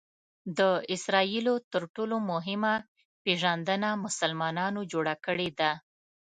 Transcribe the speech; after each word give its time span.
د 0.57 0.59
اسراییلو 0.95 1.53
تر 1.73 1.83
ټولو 1.95 2.15
مهمه 2.31 2.73
پېژندنه 3.23 3.89
مسلمانانو 4.05 4.81
جوړه 4.91 5.15
کړې 5.25 5.49
ده. 5.59 5.71